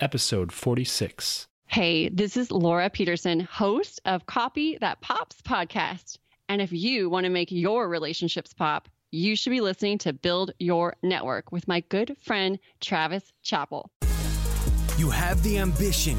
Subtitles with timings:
[0.00, 1.46] episode 46.
[1.66, 6.18] Hey, this is Laura Petersen, host of Copy That Pops podcast.
[6.48, 10.52] And if you want to make your relationships pop, you should be listening to Build
[10.58, 13.90] Your Network with my good friend, Travis Chappell.
[14.96, 16.18] You have the ambition,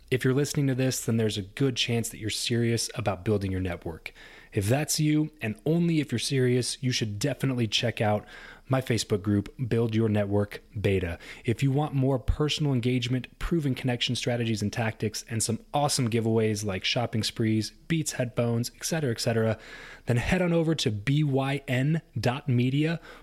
[0.11, 3.49] if you're listening to this, then there's a good chance that you're serious about building
[3.49, 4.13] your network.
[4.53, 8.25] If that's you, and only if you're serious, you should definitely check out
[8.71, 11.19] my Facebook group, Build Your Network Beta.
[11.43, 16.63] If you want more personal engagement, proven connection strategies and tactics, and some awesome giveaways
[16.63, 19.57] like shopping sprees, Beats headphones, etc., etc.,
[20.05, 21.99] then head on over to byn.media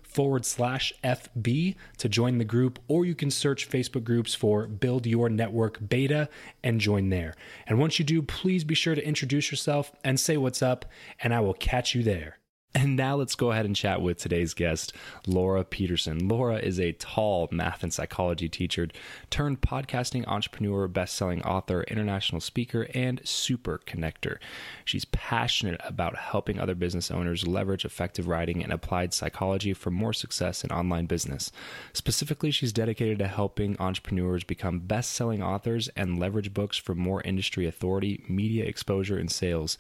[0.03, 5.06] forward slash FB to join the group, or you can search Facebook groups for Build
[5.06, 6.28] Your Network Beta
[6.62, 7.34] and join there.
[7.66, 10.84] And once you do, please be sure to introduce yourself and say what's up,
[11.22, 12.38] and I will catch you there.
[12.75, 14.93] And now let's go ahead and chat with today's guest,
[15.27, 16.29] Laura Petersen.
[16.29, 18.89] Laura is a tall math and psychology teacher
[19.31, 24.37] turned podcasting entrepreneur, best-selling author, international speaker, and super connector.
[24.84, 30.12] She's passionate about helping other business owners leverage effective writing and applied psychology for more
[30.12, 31.51] success in online business.
[31.95, 37.67] Specifically, she's dedicated to helping entrepreneurs become best-selling authors and leverage books for more industry
[37.67, 39.78] authority, media exposure, and sales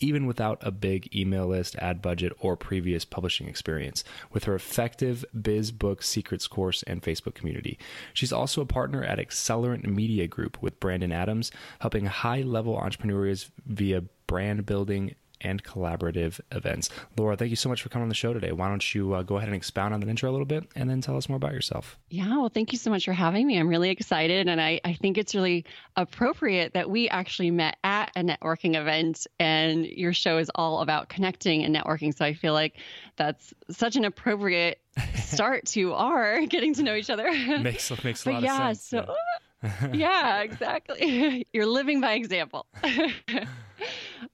[0.00, 5.24] even without a big email list, ad budget, or previous publishing experience, with her effective
[5.40, 7.78] Biz Book Secrets course and Facebook community.
[8.12, 13.50] She's also a partner at Accelerant Media Group with Brandon Adams, helping high level entrepreneurs
[13.66, 15.14] via brand building
[15.44, 16.88] and collaborative events.
[17.16, 18.52] Laura, thank you so much for coming on the show today.
[18.52, 20.90] Why don't you uh, go ahead and expound on that intro a little bit and
[20.90, 21.98] then tell us more about yourself?
[22.08, 23.58] Yeah, well, thank you so much for having me.
[23.58, 24.48] I'm really excited.
[24.48, 25.64] And I, I think it's really
[25.96, 31.08] appropriate that we actually met at a networking event and your show is all about
[31.08, 32.16] connecting and networking.
[32.16, 32.78] So I feel like
[33.16, 34.80] that's such an appropriate
[35.14, 37.30] start to our getting to know each other.
[37.58, 38.84] makes, makes a lot yeah, of sense.
[38.84, 39.14] So, yeah.
[39.92, 41.46] yeah, exactly.
[41.52, 42.66] You're living by example.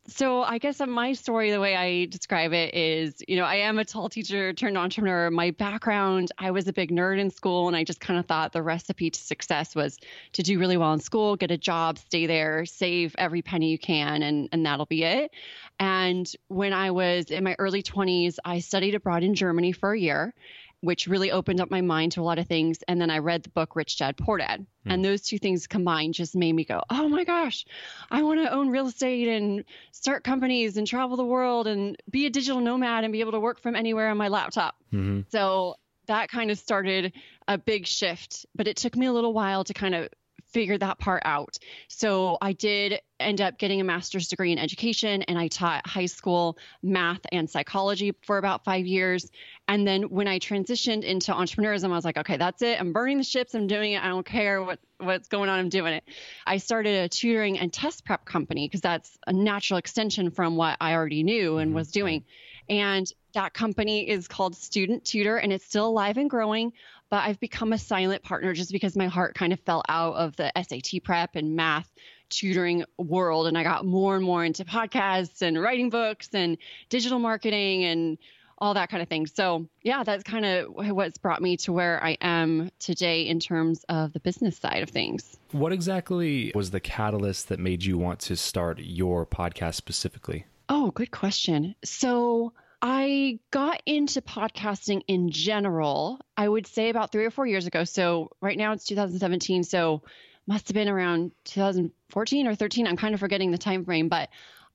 [0.07, 3.79] So I guess my story, the way I describe it is, you know, I am
[3.79, 5.31] a tall teacher turned entrepreneur.
[5.31, 8.53] My background, I was a big nerd in school, and I just kind of thought
[8.53, 9.99] the recipe to success was
[10.33, 13.79] to do really well in school, get a job, stay there, save every penny you
[13.79, 15.31] can, and and that'll be it.
[15.79, 19.99] And when I was in my early 20s, I studied abroad in Germany for a
[19.99, 20.35] year
[20.81, 22.83] which really opened up my mind to a lot of things.
[22.89, 24.67] And then I read the book Rich Dad Poor Dad.
[24.87, 24.95] Mm.
[24.95, 27.67] And those two things combined just made me go, oh my gosh,
[28.11, 32.27] I want to own real estate and start companies and travel the world and be
[32.27, 34.77] a digital nomad and be able to work from anywhere on my laptop.
[34.93, 35.23] Mm-hmm.
[35.29, 37.13] So that kind of started
[37.47, 40.09] a big shift, but it took me a little while to kind of
[40.53, 41.59] figure that part out.
[41.89, 46.07] So I did end up getting a master's degree in education and I taught high
[46.07, 49.31] school math and psychology for about five years.
[49.69, 52.81] And then when I transitioned into entrepreneurship, I was like, okay, that's it.
[52.81, 53.55] I'm burning the ships.
[53.55, 54.03] I'm doing it.
[54.03, 55.59] I don't care what, what's going on.
[55.59, 56.05] I'm doing it.
[56.47, 60.77] I started a tutoring and test prep company because that's a natural extension from what
[60.81, 61.77] I already knew and mm-hmm.
[61.77, 62.25] was doing.
[62.69, 66.73] And that company is called Student Tutor and it's still alive and growing
[67.11, 70.37] but I've become a silent partner just because my heart kind of fell out of
[70.37, 71.91] the SAT prep and math
[72.31, 73.49] tutoring world.
[73.49, 76.57] And I got more and more into podcasts and writing books and
[76.89, 78.17] digital marketing and
[78.59, 79.27] all that kind of thing.
[79.27, 83.85] So, yeah, that's kind of what's brought me to where I am today in terms
[83.89, 85.39] of the business side of things.
[85.53, 90.45] What exactly was the catalyst that made you want to start your podcast specifically?
[90.69, 91.75] Oh, good question.
[91.83, 97.67] So, I got into podcasting in general, I would say about three or four years
[97.67, 97.85] ago.
[97.85, 99.65] So right now it's 2017.
[99.65, 100.03] So
[100.47, 102.87] must have been around 2014 or 13.
[102.87, 104.31] I'm kind of forgetting the time frame, but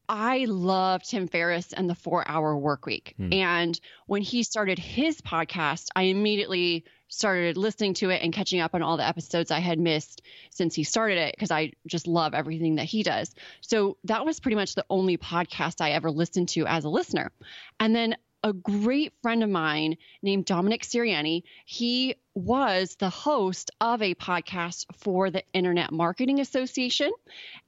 [0.07, 3.15] I love Tim Ferriss and the four hour work week.
[3.17, 3.33] Hmm.
[3.33, 8.73] And when he started his podcast, I immediately started listening to it and catching up
[8.73, 12.33] on all the episodes I had missed since he started it because I just love
[12.33, 13.33] everything that he does.
[13.61, 17.31] So that was pretty much the only podcast I ever listened to as a listener.
[17.79, 24.01] And then a great friend of mine named Dominic Sirianni, he was the host of
[24.01, 27.11] a podcast for the Internet Marketing Association.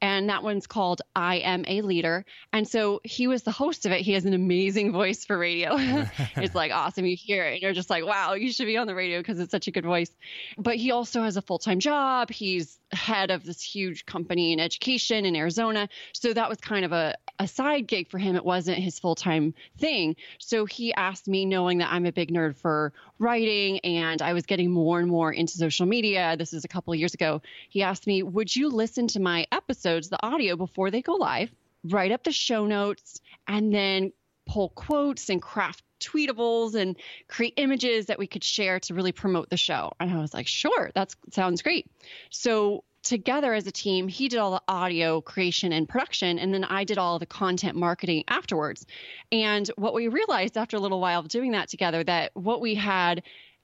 [0.01, 2.25] And that one's called I Am a Leader.
[2.51, 4.01] And so he was the host of it.
[4.01, 5.77] He has an amazing voice for radio.
[6.35, 7.05] it's like awesome.
[7.05, 9.39] You hear it and you're just like, wow, you should be on the radio because
[9.39, 10.11] it's such a good voice.
[10.57, 12.29] But he also has a full time job.
[12.29, 15.87] He's head of this huge company in education in Arizona.
[16.13, 18.35] So that was kind of a, a side gig for him.
[18.35, 20.17] It wasn't his full time thing.
[20.39, 24.45] So he asked me, knowing that I'm a big nerd for writing and I was
[24.45, 26.35] getting more and more into social media.
[26.37, 27.41] This is a couple of years ago.
[27.69, 31.49] He asked me, Would you listen to my episodes, the audio, before they go live,
[31.83, 34.11] write up the show notes, and then
[34.45, 36.95] pull quotes and craft tweetables and
[37.27, 39.91] create images that we could share to really promote the show?
[39.99, 41.89] And I was like, Sure, that sounds great.
[42.29, 46.65] So together as a team, he did all the audio creation and production, and then
[46.65, 48.85] I did all the content marketing afterwards.
[49.31, 52.75] And what we realized after a little while of doing that together that what we
[52.75, 53.23] had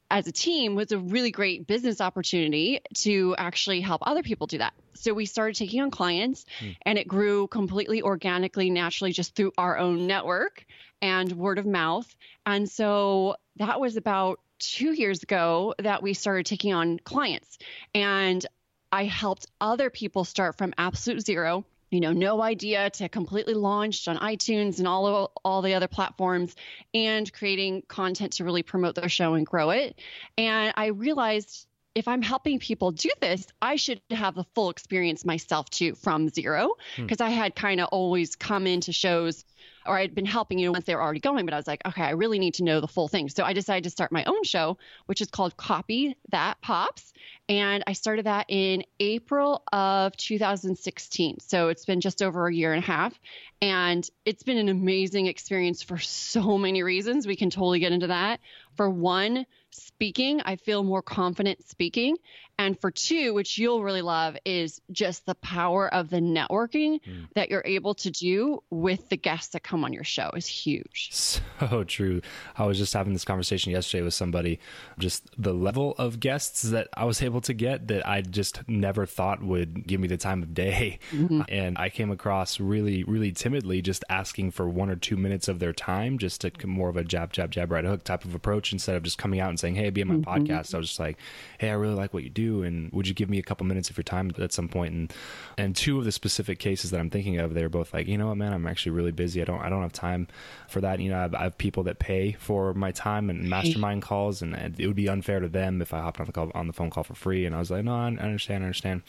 [0.10, 4.60] as a team was a really great business opportunity to actually help other people do
[4.60, 4.74] that.
[4.94, 6.76] So we started taking on clients mm.
[6.84, 10.66] and it grew completely organically, naturally, just through our own network
[11.02, 12.16] and word of mouth.
[12.46, 17.58] And so that was about two years ago that we started taking on clients.
[17.94, 18.46] And
[18.94, 24.08] I helped other people start from absolute zero you know, no idea to completely launched
[24.08, 26.56] on iTunes and all of, all the other platforms
[26.92, 30.00] and creating content to really promote their show and grow it.
[30.36, 35.24] And I realized if I'm helping people do this, I should have the full experience
[35.24, 37.26] myself too from zero because hmm.
[37.26, 39.46] I had kind of always come into shows
[39.86, 42.04] or I'd been helping you once they were already going, but I was like, okay,
[42.04, 43.30] I really need to know the full thing.
[43.30, 47.14] So I decided to start my own show, which is called Copy That Pops.
[47.50, 51.40] And I started that in April of 2016.
[51.40, 53.20] So it's been just over a year and a half.
[53.62, 57.28] And it's been an amazing experience for so many reasons.
[57.28, 58.40] We can totally get into that.
[58.76, 62.18] For one, speaking, I feel more confident speaking.
[62.60, 67.28] And for two, which you'll really love, is just the power of the networking mm.
[67.34, 71.12] that you're able to do with the guests that come on your show is huge.
[71.64, 72.22] So true.
[72.58, 74.60] I was just having this conversation yesterday with somebody,
[75.00, 79.06] just the level of guests that I was able to get that I just never
[79.06, 81.00] thought would give me the time of day.
[81.12, 81.42] Mm-hmm.
[81.54, 85.60] And I came across really, really timidly just asking for one or two minutes of
[85.60, 88.63] their time, just to more of a jab, jab, jab, right hook type of approach
[88.64, 90.30] approach instead of just coming out and saying, "Hey, be on my mm-hmm.
[90.30, 91.18] podcast." I was just like,
[91.60, 93.90] "Hey, I really like what you do, and would you give me a couple minutes
[93.90, 95.14] of your time at some point?" And
[95.58, 98.28] and two of the specific cases that I'm thinking of, they're both like, "You know
[98.28, 98.54] what, man?
[98.54, 99.42] I'm actually really busy.
[99.42, 100.28] I don't I don't have time
[100.68, 101.00] for that.
[101.00, 104.42] You know, I have, I have people that pay for my time and mastermind calls,
[104.42, 106.68] and, and, it would be unfair to them if I hopped on the call on
[106.68, 109.04] the phone call for free." And I was like, "No, I understand, I understand."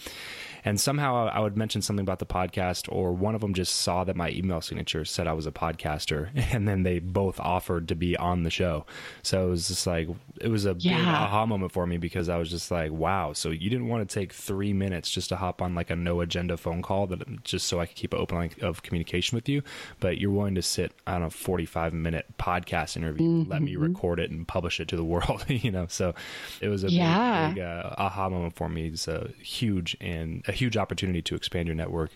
[0.65, 4.03] And somehow I would mention something about the podcast, or one of them just saw
[4.05, 7.95] that my email signature said I was a podcaster, and then they both offered to
[7.95, 8.87] be on the show.
[9.23, 10.09] So it was just like
[10.41, 10.97] it was a yeah.
[10.97, 13.33] big aha moment for me because I was just like, wow.
[13.33, 16.21] So you didn't want to take three minutes just to hop on like a no
[16.21, 19.49] agenda phone call that just so I could keep an open line of communication with
[19.49, 19.63] you,
[20.01, 23.51] but you're willing to sit on a 45 minute podcast interview, mm-hmm.
[23.51, 25.87] let me record it and publish it to the world, you know.
[25.89, 26.15] So
[26.61, 27.49] it was a yeah.
[27.49, 28.89] big, big uh, aha moment for me.
[28.89, 32.11] It's a huge and a huge opportunity to expand your network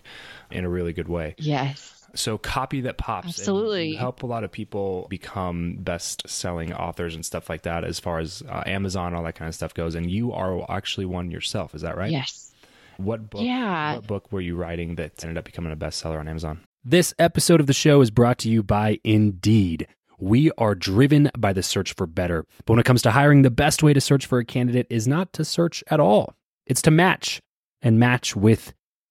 [0.51, 1.35] in a really good way.
[1.37, 1.98] Yes.
[2.15, 3.27] So copy that pops.
[3.27, 3.95] Absolutely.
[3.95, 8.19] help a lot of people become best selling authors and stuff like that as far
[8.19, 9.95] as uh, Amazon, all that kind of stuff goes.
[9.95, 11.75] And you are actually one yourself.
[11.75, 12.11] Is that right?
[12.11, 12.51] Yes.
[12.97, 13.41] What book?
[13.41, 13.95] Yeah.
[13.95, 16.61] What book were you writing that ended up becoming a bestseller on Amazon?
[16.83, 19.87] This episode of the show is brought to you by Indeed.
[20.17, 22.45] We are driven by the search for better.
[22.65, 25.07] But when it comes to hiring, the best way to search for a candidate is
[25.07, 26.33] not to search at all.
[26.65, 27.41] It's to match
[27.81, 28.73] and match with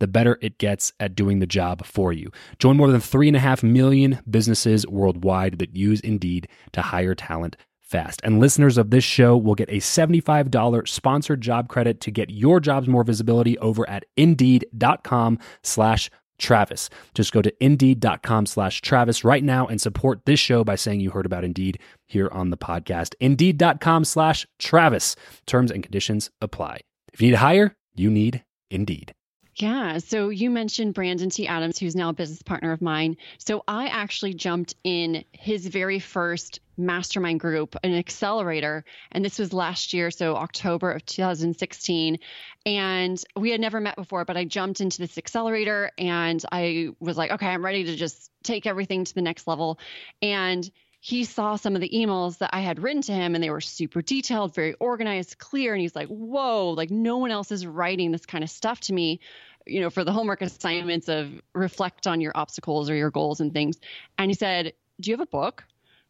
[0.00, 2.30] the better it gets at doing the job for you.
[2.58, 8.20] Join more than 3.5 million businesses worldwide that use Indeed to hire talent fast.
[8.24, 12.60] And listeners of this show will get a $75 sponsored job credit to get your
[12.60, 16.90] jobs more visibility over at indeed.com slash Travis.
[17.14, 21.10] Just go to indeed.com slash Travis right now and support this show by saying you
[21.10, 23.14] heard about Indeed here on the podcast.
[23.20, 25.16] Indeed.com slash Travis.
[25.46, 26.80] Terms and conditions apply.
[27.12, 29.15] If you need to hire, you need Indeed.
[29.58, 29.98] Yeah.
[29.98, 31.48] So you mentioned Brandon T.
[31.48, 33.16] Adams, who's now a business partner of mine.
[33.38, 38.84] So I actually jumped in his very first mastermind group, an accelerator.
[39.12, 42.18] And this was last year, so October of 2016.
[42.66, 47.16] And we had never met before, but I jumped into this accelerator and I was
[47.16, 49.78] like, okay, I'm ready to just take everything to the next level.
[50.20, 50.70] And
[51.06, 53.60] he saw some of the emails that I had written to him and they were
[53.60, 55.72] super detailed, very organized, clear.
[55.72, 58.92] And he's like, whoa, like no one else is writing this kind of stuff to
[58.92, 59.20] me,
[59.66, 63.52] you know, for the homework assignments of reflect on your obstacles or your goals and
[63.52, 63.78] things.
[64.18, 65.62] And he said, Do you have a book?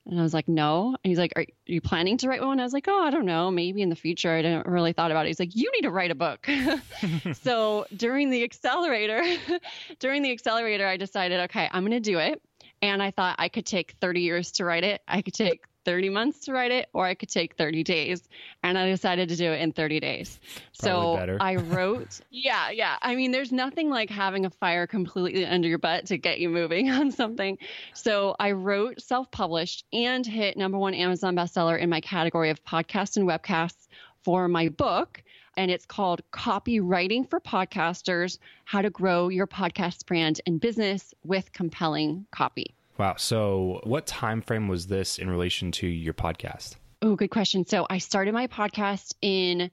[0.07, 0.97] And I was like, no.
[1.03, 2.61] And he's like, are you planning to write one?
[2.61, 3.50] I was like, oh, I don't know.
[3.50, 4.31] Maybe in the future.
[4.33, 5.31] I didn't really thought about it.
[5.31, 6.49] He's like, you need to write a book.
[7.43, 9.21] so during the accelerator,
[9.99, 12.41] during the accelerator, I decided, okay, I'm going to do it.
[12.83, 15.02] And I thought I could take 30 years to write it.
[15.09, 18.28] I could take 30 months to write it, or I could take 30 days.
[18.62, 20.40] And I decided to do it in 30 days.
[20.80, 21.38] Probably so.
[21.40, 22.97] I wrote, yeah, yeah.
[23.00, 26.49] I mean, there's nothing like having a fire completely under your butt to get you
[26.50, 27.56] moving on something.
[27.95, 32.62] So I wrote, self published, and hit number one Amazon bestseller in my category of
[32.64, 33.87] podcasts and webcasts
[34.25, 35.23] for my book
[35.57, 41.53] and it's called Copywriting for Podcasters How to Grow Your Podcast Brand and Business with
[41.53, 42.75] Compelling Copy.
[42.99, 43.17] Wow.
[43.19, 46.77] So, what time frame was this in relation to your podcast?
[47.03, 47.67] Oh, good question.
[47.67, 49.71] So, I started my podcast in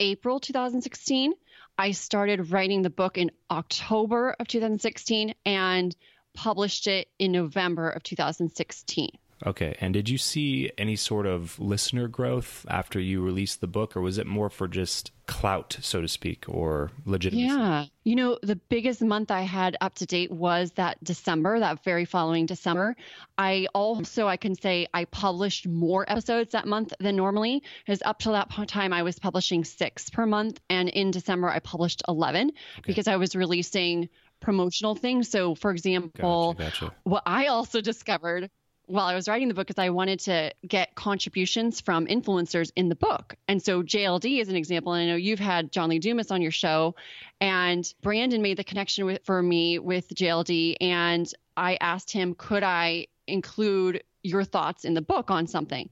[0.00, 1.32] April 2016.
[1.78, 5.96] I started writing the book in October of 2016 and
[6.34, 9.10] published it in November of 2016.
[9.44, 9.76] Okay.
[9.80, 14.00] And did you see any sort of listener growth after you released the book, or
[14.00, 17.46] was it more for just clout, so to speak, or legitimacy?
[17.46, 17.86] Yeah.
[18.04, 22.04] You know, the biggest month I had up to date was that December, that very
[22.04, 22.96] following December.
[23.36, 28.20] I also, I can say I published more episodes that month than normally, because up
[28.20, 30.60] till that time I was publishing six per month.
[30.70, 32.82] And in December, I published 11 okay.
[32.86, 34.08] because I was releasing
[34.40, 35.28] promotional things.
[35.28, 36.94] So, for example, gotcha, gotcha.
[37.04, 38.50] what I also discovered
[38.86, 42.88] while I was writing the book is I wanted to get contributions from influencers in
[42.88, 43.34] the book.
[43.48, 44.92] And so JLD is an example.
[44.92, 46.94] And I know you've had John Lee Dumas on your show,
[47.40, 50.76] and Brandon made the connection with, for me with JLD.
[50.80, 55.90] And I asked him, could I include your thoughts in the book on something?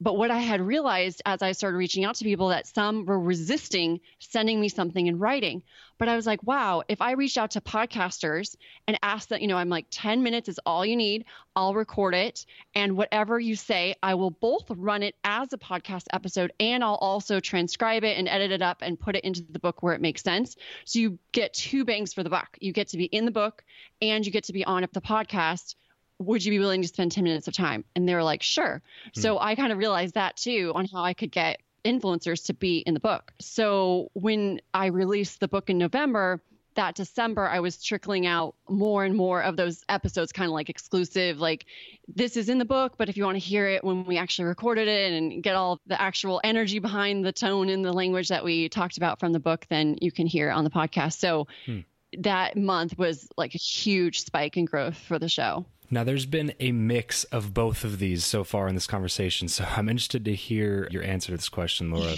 [0.00, 3.20] But what I had realized as I started reaching out to people that some were
[3.20, 5.62] resisting sending me something in writing.
[5.98, 8.56] But I was like, wow, if I reached out to podcasters
[8.88, 12.14] and asked that, you know, I'm like 10 minutes is all you need, I'll record
[12.14, 12.46] it.
[12.74, 16.94] And whatever you say, I will both run it as a podcast episode and I'll
[16.94, 20.00] also transcribe it and edit it up and put it into the book where it
[20.00, 20.56] makes sense.
[20.86, 22.56] So you get two bangs for the buck.
[22.60, 23.62] You get to be in the book
[24.00, 25.74] and you get to be on the podcast
[26.20, 27.84] would you be willing to spend 10 minutes of time?
[27.96, 28.82] And they were like, sure.
[29.16, 29.22] Mm.
[29.22, 32.78] So I kind of realized that too on how I could get influencers to be
[32.78, 33.32] in the book.
[33.40, 36.42] So when I released the book in November,
[36.74, 40.68] that December, I was trickling out more and more of those episodes, kind of like
[40.68, 41.64] exclusive, like
[42.06, 44.44] this is in the book, but if you want to hear it when we actually
[44.44, 48.44] recorded it and get all the actual energy behind the tone and the language that
[48.44, 51.18] we talked about from the book, then you can hear it on the podcast.
[51.18, 51.80] So hmm.
[52.18, 55.64] that month was like a huge spike in growth for the show.
[55.90, 59.48] Now, there's been a mix of both of these so far in this conversation.
[59.48, 62.16] So I'm interested to hear your answer to this question, Laura.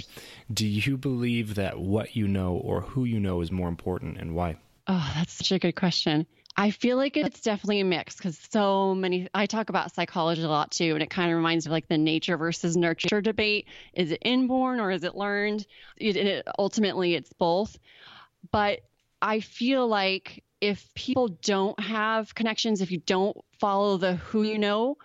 [0.52, 4.34] Do you believe that what you know or who you know is more important and
[4.34, 4.56] why?
[4.86, 6.26] Oh, that's such a good question.
[6.56, 10.48] I feel like it's definitely a mix because so many, I talk about psychology a
[10.48, 13.68] lot too, and it kind of reminds me of like the nature versus nurture debate.
[13.94, 15.66] Is it inborn or is it learned?
[15.96, 17.78] It, it, ultimately, it's both.
[18.50, 18.80] But
[19.22, 24.58] I feel like if people don't have connections, if you don't follow the who you
[24.58, 24.96] know,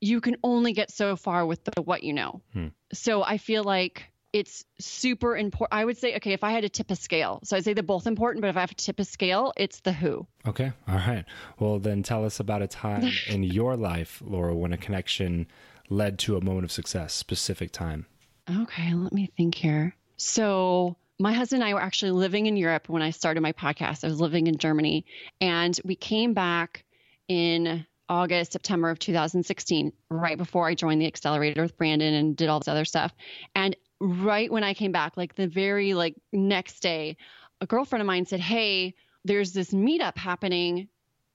[0.00, 2.40] you can only get so far with the what you know.
[2.52, 2.68] Hmm.
[2.92, 5.76] So I feel like it's super important.
[5.76, 7.82] I would say, okay, if I had to tip a scale, so I'd say they're
[7.82, 10.28] both important, but if I have to tip a scale, it's the who.
[10.46, 10.72] Okay.
[10.86, 11.24] All right.
[11.58, 15.48] Well, then tell us about a time in your life, Laura, when a connection
[15.90, 18.06] led to a moment of success, specific time.
[18.48, 18.94] Okay.
[18.94, 19.96] Let me think here.
[20.18, 24.04] So my husband and I were actually living in Europe when I started my podcast.
[24.04, 25.04] I was living in Germany,
[25.40, 26.84] and we came back
[27.28, 32.48] in August, September of 2016, right before I joined the accelerator with Brandon and did
[32.48, 33.14] all this other stuff.
[33.54, 37.16] And right when I came back, like the very like next day,
[37.60, 40.88] a girlfriend of mine said, "Hey, there's this meetup happening.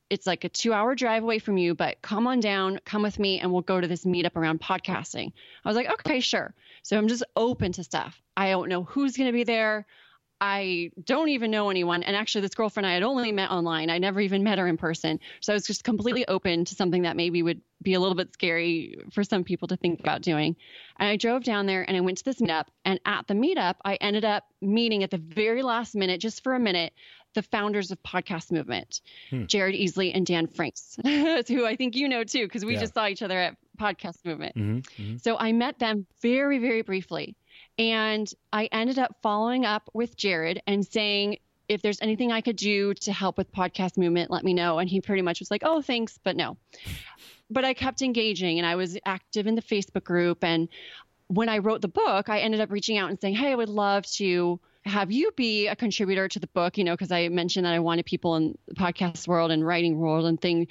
[0.09, 3.39] It's like a 2-hour drive away from you, but come on down, come with me
[3.39, 5.31] and we'll go to this meetup around podcasting."
[5.63, 8.21] I was like, "Okay, sure." So I'm just open to stuff.
[8.35, 9.85] I don't know who's going to be there.
[10.41, 12.01] I don't even know anyone.
[12.01, 13.89] And actually, this girlfriend I had only met online.
[13.89, 15.19] I never even met her in person.
[15.41, 18.31] So I was just completely open to something that maybe would be a little bit
[18.33, 20.55] scary for some people to think about doing.
[20.97, 22.67] And I drove down there and I went to this meetup.
[22.85, 26.55] And at the meetup, I ended up meeting at the very last minute, just for
[26.55, 26.93] a minute,
[27.33, 29.45] the founders of Podcast Movement, hmm.
[29.45, 32.81] Jared Easley and Dan Franks, who I think you know too, because we yeah.
[32.81, 34.55] just saw each other at Podcast Movement.
[34.55, 35.17] Mm-hmm, mm-hmm.
[35.17, 37.35] So I met them very, very briefly.
[37.77, 41.37] And I ended up following up with Jared and saying,
[41.69, 44.79] if there's anything I could do to help with podcast movement, let me know.
[44.79, 46.57] And he pretty much was like, oh, thanks, but no.
[47.49, 50.43] But I kept engaging and I was active in the Facebook group.
[50.43, 50.67] And
[51.27, 53.69] when I wrote the book, I ended up reaching out and saying, hey, I would
[53.69, 57.65] love to have you be a contributor to the book, you know, because I mentioned
[57.65, 60.67] that I wanted people in the podcast world and writing world and things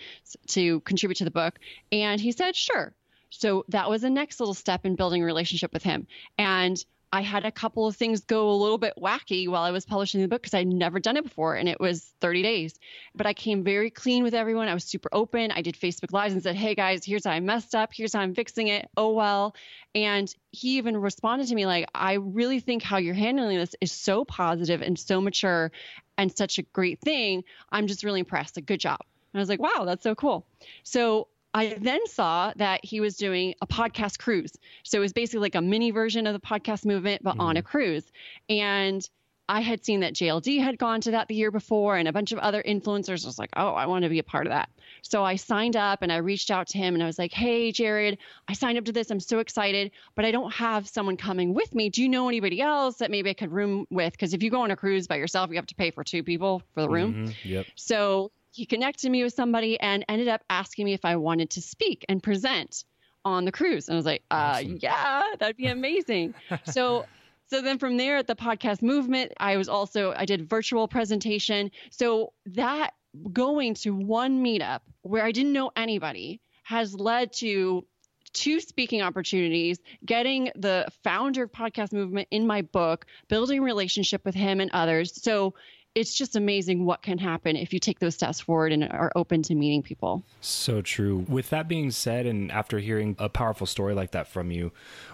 [0.48, 1.58] to contribute to the book.
[1.92, 2.94] And he said, sure.
[3.30, 6.06] So that was the next little step in building a relationship with him.
[6.36, 9.86] And I had a couple of things go a little bit wacky while I was
[9.86, 12.74] publishing the book because I'd never done it before and it was 30 days.
[13.14, 14.68] But I came very clean with everyone.
[14.68, 15.50] I was super open.
[15.50, 17.90] I did Facebook Lives and said, hey guys, here's how I messed up.
[17.94, 18.90] Here's how I'm fixing it.
[18.96, 19.54] Oh well.
[19.94, 23.90] And he even responded to me like, I really think how you're handling this is
[23.90, 25.72] so positive and so mature
[26.18, 27.44] and such a great thing.
[27.72, 28.56] I'm just really impressed.
[28.56, 28.98] Like, good job.
[29.32, 30.46] And I was like, wow, that's so cool.
[30.82, 34.52] So I then saw that he was doing a podcast cruise.
[34.84, 37.40] So it was basically like a mini version of the podcast movement, but mm-hmm.
[37.40, 37.68] on a mm-hmm.
[37.68, 38.04] cruise.
[38.48, 39.08] And
[39.50, 42.32] I had seen that JLD had gone to that the year before, and a bunch
[42.32, 44.68] of other influencers was like, oh, I want to be a part of that.
[45.00, 47.72] So I signed up and I reached out to him and I was like, hey,
[47.72, 49.10] Jared, I signed up to this.
[49.10, 51.88] I'm so excited, but I don't have someone coming with me.
[51.88, 54.12] Do you know anybody else that maybe I could room with?
[54.12, 56.22] Because if you go on a cruise by yourself, you have to pay for two
[56.22, 57.14] people for the room.
[57.14, 57.48] Mm-hmm.
[57.48, 57.66] Yep.
[57.74, 61.62] So he connected me with somebody and ended up asking me if I wanted to
[61.62, 62.84] speak and present.
[63.24, 63.88] on the cruise.
[63.88, 64.78] And I was like, uh, awesome.
[64.80, 66.34] yeah, that'd be amazing.
[66.64, 67.04] so
[67.48, 71.70] so then from there at the podcast movement, I was also I did virtual presentation.
[71.90, 72.94] So that
[73.32, 77.86] going to one meetup where I didn't know anybody has led to
[78.34, 84.34] two speaking opportunities, getting the founder of podcast movement in my book, building relationship with
[84.34, 85.22] him and others.
[85.22, 85.54] So
[85.98, 89.42] it's just amazing what can happen if you take those steps forward and are open
[89.42, 90.22] to meeting people.
[90.40, 91.26] So true.
[91.28, 94.70] With that being said, and after hearing a powerful story like that from you,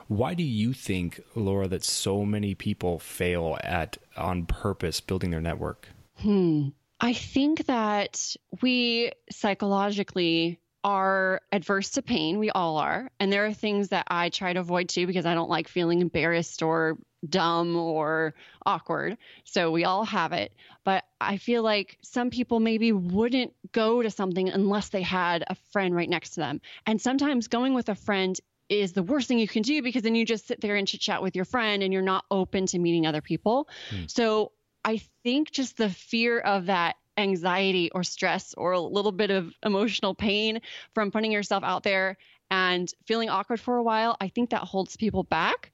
[0.08, 5.40] why do you think, Laura, that so many people fail at on purpose building their
[5.40, 5.88] network?
[6.16, 6.68] Hmm.
[7.00, 12.38] I think that we psychologically are adverse to pain.
[12.38, 13.10] We all are.
[13.18, 16.02] And there are things that I try to avoid too because I don't like feeling
[16.02, 16.98] embarrassed or
[17.30, 18.34] dumb or
[18.64, 19.16] awkward.
[19.44, 20.52] So we all have it.
[20.84, 25.56] But I feel like some people maybe wouldn't go to something unless they had a
[25.72, 26.60] friend right next to them.
[26.86, 30.14] And sometimes going with a friend is the worst thing you can do because then
[30.14, 32.78] you just sit there and chit chat with your friend and you're not open to
[32.78, 33.68] meeting other people.
[33.90, 34.10] Mm.
[34.10, 34.52] So
[34.84, 39.52] I think just the fear of that anxiety or stress or a little bit of
[39.62, 40.60] emotional pain
[40.94, 42.16] from putting yourself out there
[42.50, 45.72] and feeling awkward for a while, I think that holds people back.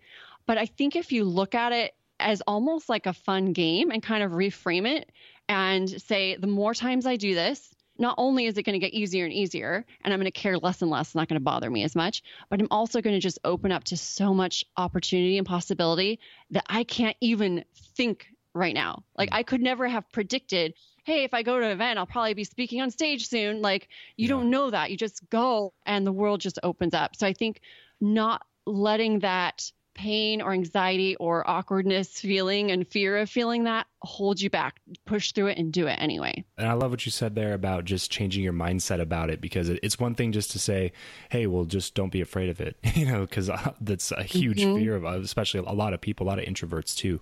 [0.51, 4.03] But I think if you look at it as almost like a fun game and
[4.03, 5.09] kind of reframe it
[5.49, 8.93] and say, the more times I do this, not only is it going to get
[8.93, 11.45] easier and easier, and I'm going to care less and less, it's not going to
[11.45, 14.65] bother me as much, but I'm also going to just open up to so much
[14.77, 16.19] opportunity and possibility
[16.51, 19.05] that I can't even think right now.
[19.17, 22.35] Like I could never have predicted, hey, if I go to an event, I'll probably
[22.35, 23.63] be speaking on stage soon.
[23.63, 24.31] Like you yeah.
[24.31, 24.91] don't know that.
[24.91, 27.15] You just go and the world just opens up.
[27.15, 27.61] So I think
[28.01, 34.41] not letting that pain or anxiety or awkwardness feeling and fear of feeling that hold
[34.41, 34.81] you back.
[35.05, 36.43] Push through it and do it anyway.
[36.57, 39.69] And I love what you said there about just changing your mindset about it because
[39.69, 40.93] it's one thing just to say,
[41.29, 44.61] hey, well, just don't be afraid of it, you know, because uh, that's a huge
[44.61, 44.79] mm-hmm.
[44.79, 47.21] fear of, especially a lot of people, a lot of introverts too.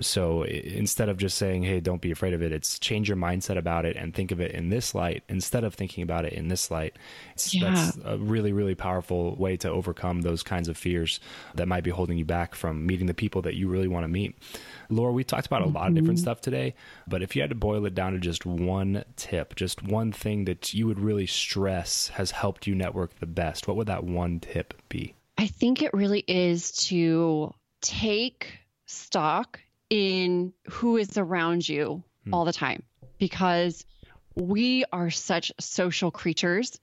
[0.00, 3.56] So instead of just saying, hey, don't be afraid of it, it's change your mindset
[3.56, 6.48] about it and think of it in this light instead of thinking about it in
[6.48, 6.96] this light.
[7.48, 7.74] Yeah.
[7.74, 11.20] That's a really, really powerful way to overcome those kinds of fears
[11.54, 14.08] that might be holding you back from meeting the people that you really want to
[14.08, 14.36] meet.
[14.88, 16.24] Laura, we talked about a lot of different mm-hmm.
[16.24, 16.74] stuff today,
[17.06, 20.44] but if you had to boil it down to just one tip, just one thing
[20.44, 24.40] that you would really stress has helped you network the best, what would that one
[24.40, 25.14] tip be?
[25.38, 29.60] I think it really is to take stock
[29.92, 32.32] in who is around you hmm.
[32.32, 32.82] all the time
[33.18, 33.84] because
[34.34, 36.80] we are such social creatures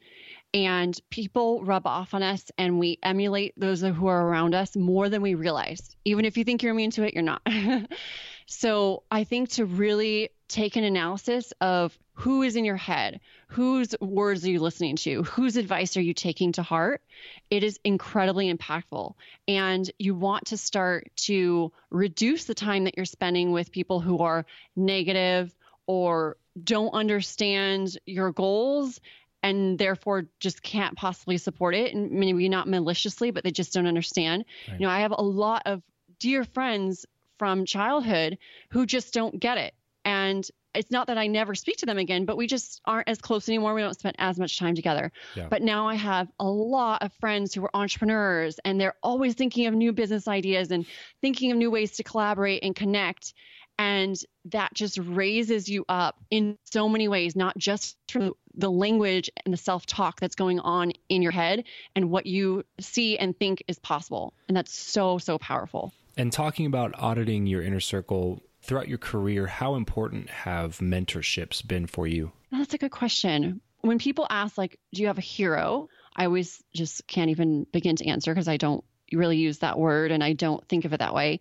[0.53, 5.09] and people rub off on us and we emulate those who are around us more
[5.09, 5.95] than we realize.
[6.05, 7.41] Even if you think you're immune to it, you're not.
[8.45, 13.95] so I think to really take an analysis of who is in your head, whose
[14.01, 17.01] words are you listening to, whose advice are you taking to heart,
[17.49, 19.13] it is incredibly impactful.
[19.47, 24.19] And you want to start to reduce the time that you're spending with people who
[24.19, 25.55] are negative
[25.87, 28.99] or don't understand your goals
[29.41, 31.93] and therefore just can't possibly support it.
[31.93, 34.43] And maybe not maliciously but they just don't understand.
[34.67, 34.79] Right.
[34.81, 35.81] you know i have a lot of
[36.19, 37.05] dear friends
[37.37, 38.37] from childhood
[38.71, 39.73] who just don't get it.
[40.03, 43.17] And it's not that I never speak to them again, but we just aren't as
[43.17, 43.73] close anymore.
[43.73, 45.11] We don't spend as much time together.
[45.35, 45.47] Yeah.
[45.49, 49.67] But now I have a lot of friends who are entrepreneurs and they're always thinking
[49.67, 50.85] of new business ideas and
[51.21, 53.33] thinking of new ways to collaborate and connect.
[53.79, 59.29] And that just raises you up in so many ways, not just through the language
[59.45, 61.63] and the self talk that's going on in your head
[61.95, 64.33] and what you see and think is possible.
[64.47, 65.93] And that's so, so powerful.
[66.17, 71.87] And talking about auditing your inner circle, throughout your career, how important have mentorships been
[71.87, 72.31] for you?
[72.51, 73.61] That's a good question.
[73.81, 75.89] When people ask, like, do you have a hero?
[76.15, 80.11] I always just can't even begin to answer because I don't really use that word
[80.11, 81.39] and I don't think of it that way.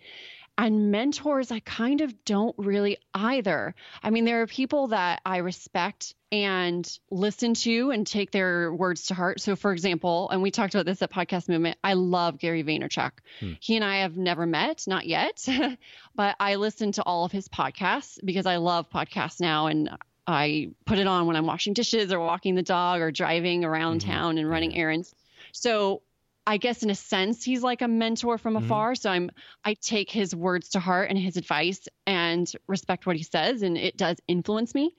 [0.59, 3.77] And mentors, I kind of don't really either.
[4.03, 9.07] I mean, there are people that I respect and listen to and take their words
[9.07, 9.41] to heart.
[9.41, 13.13] So, for example, and we talked about this at Podcast Movement, I love Gary Vaynerchuk.
[13.39, 13.53] Hmm.
[13.61, 15.47] He and I have never met, not yet,
[16.17, 19.91] but I listen to all of his podcasts because I love podcasts now and
[20.27, 24.01] I put it on when I'm washing dishes or walking the dog or driving around
[24.01, 24.11] mm-hmm.
[24.11, 25.15] town and running errands.
[25.53, 26.03] So
[26.49, 28.65] I guess in a sense he's like a mentor from mm-hmm.
[28.65, 28.95] afar.
[28.95, 29.31] So I'm
[29.67, 33.77] I take his words to heart and his advice and respect what he says and
[33.77, 34.95] it does influence me.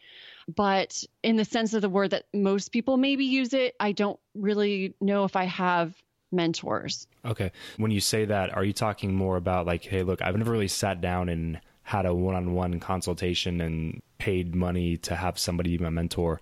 [0.47, 4.19] But in the sense of the word that most people maybe use it, I don't
[4.35, 5.95] really know if I have
[6.31, 7.07] mentors.
[7.25, 7.51] Okay.
[7.77, 10.67] When you say that, are you talking more about like, hey, look, I've never really
[10.67, 15.89] sat down and had a one-on-one consultation and paid money to have somebody be my
[15.89, 16.39] mentor,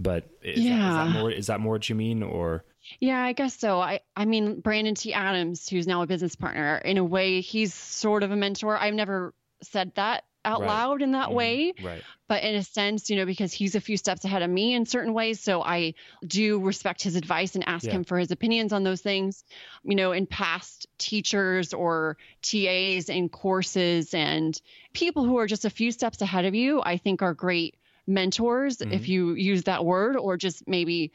[0.00, 0.78] but is, yeah.
[0.78, 2.64] that, is that more is that more what you mean or
[3.00, 3.80] Yeah, I guess so.
[3.80, 5.12] I, I mean, Brandon T.
[5.12, 8.76] Adams, who's now a business partner, in a way, he's sort of a mentor.
[8.76, 10.68] I've never said that out right.
[10.68, 11.74] loud in that mm, way.
[11.82, 12.02] Right.
[12.28, 14.86] But in a sense, you know, because he's a few steps ahead of me in
[14.86, 15.40] certain ways.
[15.40, 15.94] So I
[16.24, 17.92] do respect his advice and ask yeah.
[17.92, 19.44] him for his opinions on those things.
[19.82, 24.58] You know, in past teachers or TAs in courses and
[24.92, 28.78] people who are just a few steps ahead of you, I think are great mentors,
[28.78, 28.92] mm-hmm.
[28.92, 31.12] if you use that word, or just maybe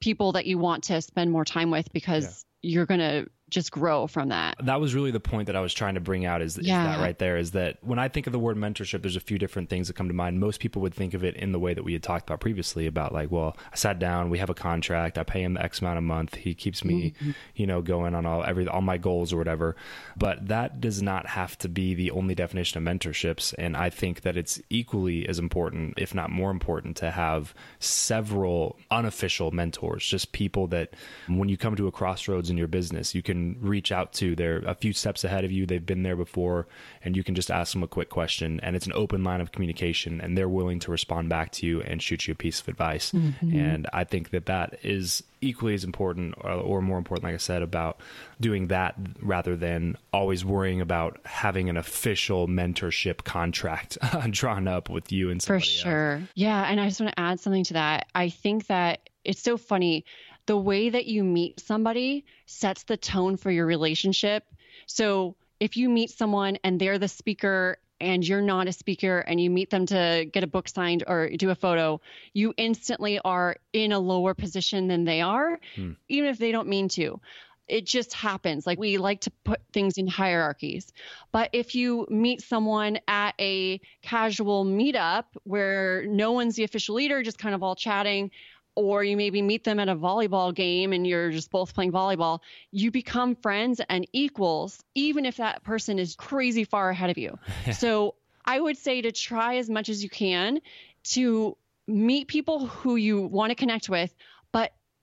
[0.00, 2.70] people that you want to spend more time with because yeah.
[2.70, 4.56] you're going to just grow from that.
[4.62, 6.82] That was really the point that I was trying to bring out is, yeah.
[6.82, 9.20] is, that right there is that when I think of the word mentorship, there's a
[9.20, 10.40] few different things that come to mind.
[10.40, 12.86] Most people would think of it in the way that we had talked about previously
[12.86, 15.80] about like, well, I sat down, we have a contract, I pay him the X
[15.80, 17.30] amount a month, he keeps me, mm-hmm.
[17.54, 19.76] you know, going on all every all my goals or whatever.
[20.16, 23.54] But that does not have to be the only definition of mentorships.
[23.58, 28.78] And I think that it's equally as important, if not more important, to have several
[28.90, 30.94] unofficial mentors, just people that
[31.28, 34.34] when you come to a crossroads in your business, you can reach out to.
[34.34, 35.66] They're a few steps ahead of you.
[35.66, 36.66] They've been there before,
[37.04, 38.60] and you can just ask them a quick question.
[38.62, 41.80] And it's an open line of communication, and they're willing to respond back to you
[41.82, 43.12] and shoot you a piece of advice.
[43.12, 43.58] Mm-hmm.
[43.58, 47.38] And I think that that is equally as important, or, or more important, like I
[47.38, 48.00] said, about
[48.40, 53.98] doing that rather than always worrying about having an official mentorship contract
[54.30, 56.14] drawn up with you and for sure.
[56.14, 56.28] Else.
[56.34, 58.06] Yeah, and I just want to add something to that.
[58.14, 60.04] I think that it's so funny
[60.46, 64.44] the way that you meet somebody sets the tone for your relationship.
[64.86, 69.40] So if you meet someone and they're the speaker and you're not a speaker and
[69.40, 72.00] you meet them to get a book signed or do a photo,
[72.32, 75.92] you instantly are in a lower position than they are, hmm.
[76.08, 77.20] even if they don't mean to.
[77.68, 78.66] It just happens.
[78.66, 80.92] Like we like to put things in hierarchies.
[81.30, 87.22] But if you meet someone at a casual meetup where no one's the official leader,
[87.22, 88.32] just kind of all chatting,
[88.74, 92.40] or you maybe meet them at a volleyball game and you're just both playing volleyball,
[92.70, 97.38] you become friends and equals, even if that person is crazy far ahead of you.
[97.72, 100.60] so I would say to try as much as you can
[101.04, 101.56] to
[101.86, 104.14] meet people who you want to connect with,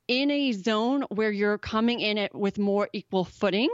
[0.07, 3.69] in a zone where you're coming in it with more equal footing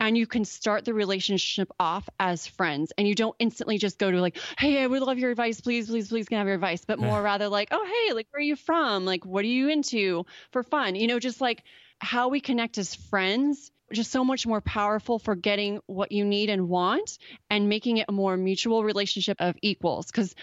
[0.00, 2.92] and you can start the relationship off as friends.
[2.96, 5.60] And you don't instantly just go to like hey i would love your advice.
[5.60, 6.84] Please please please can I have your advice?
[6.84, 9.04] But more rather like oh hey like where are you from?
[9.04, 10.94] Like what are you into for fun?
[10.94, 11.62] You know just like
[11.98, 16.50] how we connect as friends just so much more powerful for getting what you need
[16.50, 17.18] and want
[17.50, 20.06] and making it a more mutual relationship of equals.
[20.06, 20.34] Because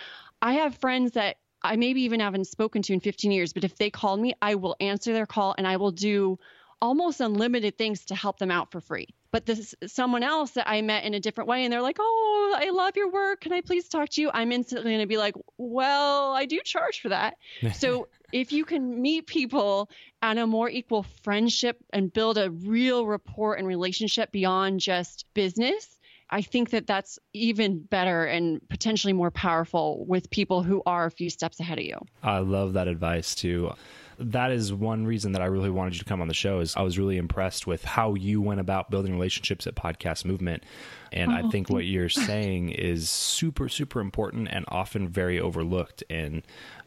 [0.41, 3.75] I have friends that I maybe even haven't spoken to in 15 years, but if
[3.75, 6.39] they call me, I will answer their call and I will do
[6.81, 9.07] almost unlimited things to help them out for free.
[9.31, 12.57] But this someone else that I met in a different way and they're like, "Oh,
[12.57, 13.41] I love your work.
[13.41, 16.59] Can I please talk to you?" I'm instantly going to be like, "Well, I do
[16.65, 17.37] charge for that."
[17.75, 19.89] so, if you can meet people
[20.21, 25.97] on a more equal friendship and build a real rapport and relationship beyond just business,
[26.31, 31.11] I think that that's even better and potentially more powerful with people who are a
[31.11, 31.97] few steps ahead of you.
[32.23, 33.73] I love that advice too
[34.21, 36.75] that is one reason that I really wanted you to come on the show is
[36.75, 40.63] I was really impressed with how you went about building relationships at Podcast Movement.
[41.11, 46.03] And oh, I think what you're saying is super, super important and often very overlooked.
[46.09, 46.41] And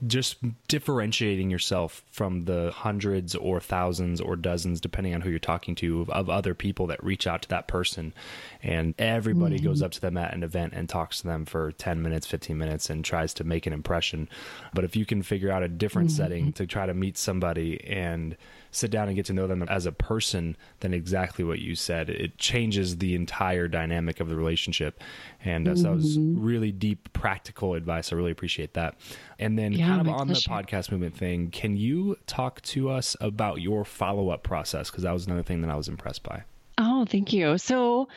[0.07, 0.37] just
[0.69, 6.03] differentiating yourself from the hundreds or thousands or dozens, depending on who you're talking to,
[6.03, 8.15] of, of other people that reach out to that person.
[8.63, 9.67] And everybody mm-hmm.
[9.67, 12.57] goes up to them at an event and talks to them for 10 minutes, 15
[12.57, 14.29] minutes, and tries to make an impression.
[14.73, 16.17] But if you can figure out a different mm-hmm.
[16.17, 18.37] setting to try to meet somebody and
[18.75, 22.11] sit down and get to know them as a person, then exactly what you said.
[22.11, 25.03] It changes the entire dynamic of the relationship.
[25.45, 25.83] And uh, mm-hmm.
[25.83, 28.13] so that was really deep, practical advice.
[28.13, 28.97] I really appreciate that.
[29.39, 30.49] And then, yeah, kind of on pleasure.
[30.49, 34.91] the podcast movement thing, can you talk to us about your follow up process?
[34.91, 36.43] Because that was another thing that I was impressed by.
[36.79, 37.59] Oh, thank you.
[37.59, 38.09] So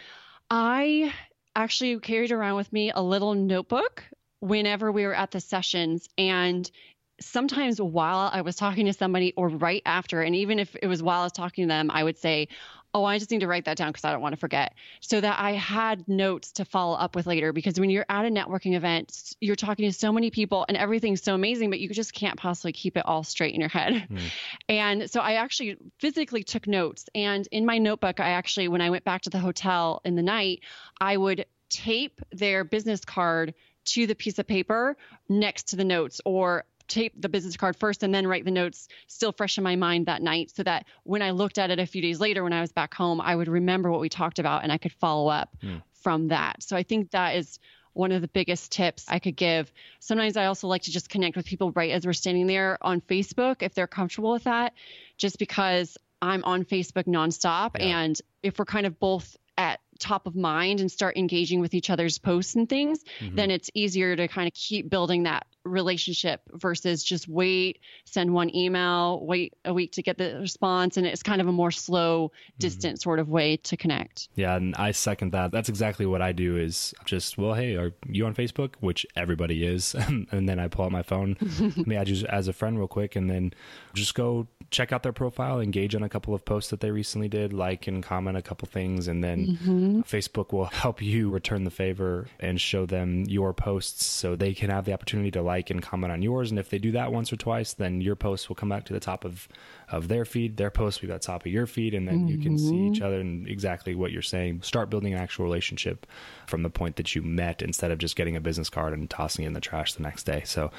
[0.49, 1.13] I
[1.55, 4.03] actually carried around with me a little notebook
[4.39, 6.69] whenever we were at the sessions and
[7.19, 11.01] sometimes while I was talking to somebody or right after, and even if it was
[11.01, 12.47] while I was talking to them, I would say,
[12.93, 14.73] Oh, I just need to write that down because I don't want to forget.
[15.01, 17.51] So that I had notes to follow up with later.
[17.51, 21.21] Because when you're at a networking event, you're talking to so many people and everything's
[21.21, 24.07] so amazing, but you just can't possibly keep it all straight in your head.
[24.09, 24.21] Mm.
[24.69, 27.05] And so I actually physically took notes.
[27.13, 30.23] And in my notebook, I actually, when I went back to the hotel in the
[30.23, 30.61] night,
[30.99, 33.53] I would tape their business card
[33.87, 34.97] to the piece of paper
[35.29, 38.87] next to the notes or tape the business card first and then write the notes
[39.07, 41.85] still fresh in my mind that night so that when I looked at it a
[41.85, 44.63] few days later when I was back home, I would remember what we talked about
[44.63, 45.81] and I could follow up mm.
[46.01, 46.63] from that.
[46.63, 47.59] So I think that is
[47.93, 49.71] one of the biggest tips I could give.
[49.99, 53.01] Sometimes I also like to just connect with people right as we're standing there on
[53.01, 54.73] Facebook if they're comfortable with that,
[55.17, 57.71] just because I'm on Facebook nonstop.
[57.79, 57.99] Yeah.
[57.99, 61.89] And if we're kind of both at top of mind and start engaging with each
[61.89, 63.35] other's posts and things, Mhm.
[63.35, 68.55] then it's easier to kind of keep building that relationship versus just wait, send one
[68.55, 70.97] email, wait a week to get the response.
[70.97, 72.55] And it's kind of a more slow, mm-hmm.
[72.59, 74.29] distant sort of way to connect.
[74.35, 75.51] Yeah, and I second that.
[75.51, 78.75] That's exactly what I do is just, well, hey, are you on Facebook?
[78.79, 79.95] Which everybody is.
[80.31, 81.37] and then I pull out my phone,
[81.91, 83.53] add you as a friend real quick, and then
[83.93, 87.27] just go check out their profile, engage on a couple of posts that they recently
[87.27, 90.01] did, like and comment a couple things, and then mm-hmm.
[90.01, 94.69] Facebook will help you return the favor and show them your posts so they can
[94.69, 96.49] have the opportunity to like and comment on yours.
[96.51, 98.93] And if they do that once or twice, then your post will come back to
[98.93, 99.47] the top of,
[99.89, 102.27] of their feed, their post will be at the top of your feed, and then
[102.27, 103.05] you can see each mm-hmm.
[103.05, 104.61] other and exactly what you're saying.
[104.61, 106.05] Start building an actual relationship
[106.47, 109.45] from the point that you met instead of just getting a business card and tossing
[109.45, 110.41] it in the trash the next day.
[110.45, 110.71] So,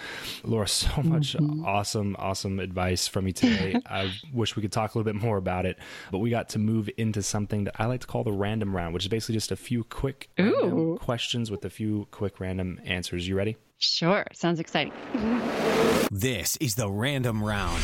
[0.45, 1.65] Laura, so much mm-hmm.
[1.65, 3.81] awesome, awesome advice from you today.
[3.87, 5.79] I wish we could talk a little bit more about it,
[6.11, 8.95] but we got to move into something that I like to call the random round,
[8.95, 10.29] which is basically just a few quick
[10.99, 13.29] questions with a few quick random answers.
[13.29, 13.57] You ready?
[13.79, 14.27] Sure.
[14.33, 14.93] Sounds exciting.
[16.11, 17.81] This is the random round.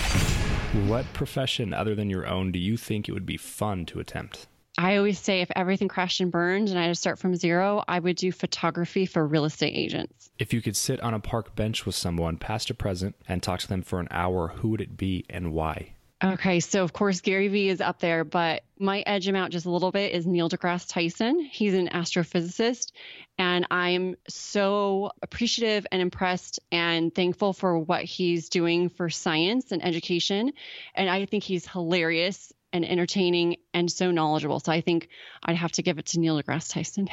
[0.89, 4.49] What profession other than your own do you think it would be fun to attempt?
[4.77, 7.85] I always say if everything crashed and burned and I had to start from zero,
[7.87, 10.31] I would do photography for real estate agents.
[10.37, 13.61] If you could sit on a park bench with someone, past or present, and talk
[13.61, 15.95] to them for an hour, who would it be and why?
[16.25, 19.67] Okay, so of course Gary Vee is up there, but my edge him out just
[19.67, 21.41] a little bit is Neil deGrasse Tyson.
[21.41, 22.93] He's an astrophysicist,
[23.37, 29.85] and I'm so appreciative and impressed and thankful for what he's doing for science and
[29.85, 30.53] education.
[30.95, 34.61] And I think he's hilarious and entertaining and so knowledgeable.
[34.61, 35.09] So I think
[35.43, 37.07] I'd have to give it to Neil deGrasse Tyson.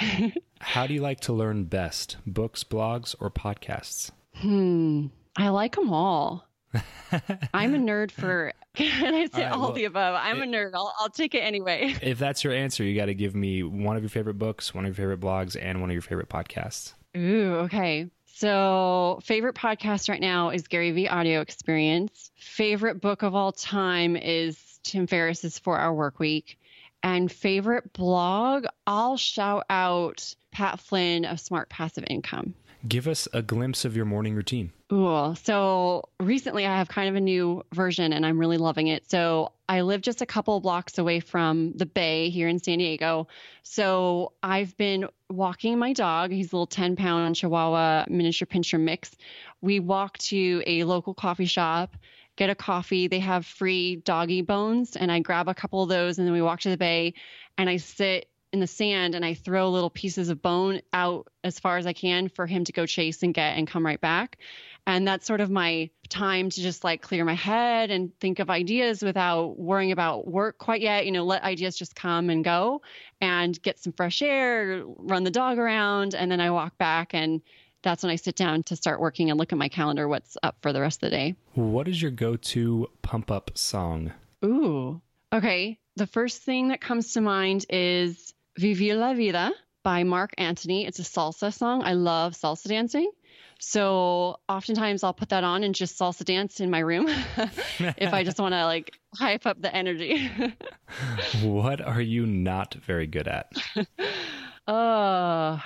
[0.61, 2.15] How do you like to learn best?
[2.25, 4.11] Books, blogs, or podcasts?
[4.35, 6.47] hmm, I like them all.
[7.53, 8.53] I'm a nerd for.
[8.75, 10.15] Can I say All right, all well, the above?
[10.17, 10.71] I'm a nerd.
[10.73, 11.95] I'll, I'll take it anyway.
[12.01, 14.85] If that's your answer, you got to give me one of your favorite books, one
[14.85, 16.93] of your favorite blogs, and one of your favorite podcasts.
[17.17, 18.07] Ooh, okay.
[18.25, 22.31] So, favorite podcast right now is Gary Vee Audio Experience.
[22.37, 26.57] Favorite book of all time is Tim Ferriss's Four Hour Work Week.
[27.03, 32.53] And favorite blog, I'll shout out Pat Flynn of Smart Passive Income.
[32.87, 34.71] Give us a glimpse of your morning routine.
[34.91, 39.09] Ooh, so recently I have kind of a new version and I'm really loving it.
[39.09, 43.27] So I live just a couple blocks away from the bay here in San Diego.
[43.63, 46.31] So I've been walking my dog.
[46.31, 49.11] He's a little 10 pound Chihuahua miniature pinscher mix.
[49.61, 51.95] We walk to a local coffee shop,
[52.35, 53.07] get a coffee.
[53.07, 56.41] They have free doggy bones, and I grab a couple of those and then we
[56.41, 57.13] walk to the bay
[57.57, 61.59] and I sit in the sand and I throw little pieces of bone out as
[61.59, 64.37] far as I can for him to go chase and get and come right back.
[64.85, 68.49] And that's sort of my time to just like clear my head and think of
[68.49, 71.05] ideas without worrying about work quite yet.
[71.05, 72.81] You know, let ideas just come and go
[73.21, 77.41] and get some fresh air, run the dog around, and then I walk back and
[77.83, 80.57] that's when I sit down to start working and look at my calendar, what's up
[80.61, 81.35] for the rest of the day.
[81.53, 84.11] What is your go to pump up song?
[84.45, 85.01] Ooh.
[85.33, 85.79] Okay.
[85.95, 89.51] The first thing that comes to mind is Vivi la Vida
[89.83, 90.85] by Marc Anthony.
[90.85, 91.81] It's a salsa song.
[91.81, 93.09] I love salsa dancing.
[93.59, 97.07] So oftentimes I'll put that on and just salsa dance in my room
[97.79, 100.29] if I just want to like hype up the energy.
[101.41, 103.51] What are you not very good at?
[104.67, 105.57] uh,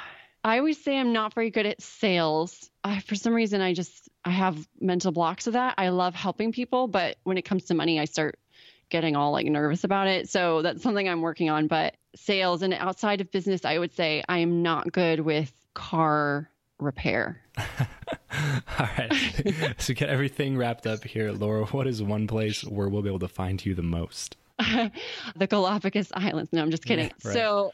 [0.43, 2.69] I always say I'm not very good at sales.
[2.83, 5.73] I, for some reason, I just I have mental blocks of that.
[5.77, 8.37] I love helping people, but when it comes to money, I start
[8.89, 10.29] getting all like nervous about it.
[10.29, 11.67] So that's something I'm working on.
[11.67, 16.49] But sales and outside of business, I would say I am not good with car
[16.79, 17.41] repair.
[17.57, 19.13] All right.
[19.81, 21.31] so get everything wrapped up here.
[21.31, 24.37] Laura, what is one place where we'll be able to find you the most?
[25.35, 26.53] the Galapagos Islands.
[26.53, 27.11] No, I'm just kidding.
[27.23, 27.33] Right.
[27.33, 27.73] So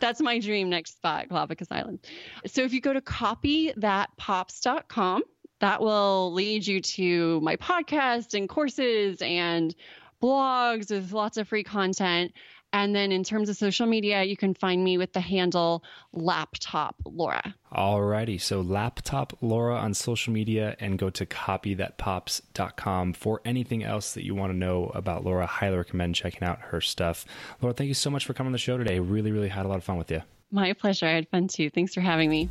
[0.00, 2.00] that's my dream next spot, Galapagos Island.
[2.46, 5.22] So if you go to copythatpops.com,
[5.60, 9.74] that will lead you to my podcast and courses and
[10.22, 12.32] blogs with lots of free content.
[12.72, 16.96] And then in terms of social media, you can find me with the handle laptop
[17.06, 17.54] Laura.
[17.72, 24.24] Alrighty, so laptop Laura on social media and go to copythatpops.com for anything else that
[24.24, 25.46] you want to know about Laura.
[25.46, 27.24] Highly recommend checking out her stuff.
[27.62, 29.00] Laura, thank you so much for coming on the show today.
[29.00, 30.22] Really, really had a lot of fun with you.
[30.50, 31.06] My pleasure.
[31.06, 31.70] I had fun too.
[31.70, 32.50] Thanks for having me.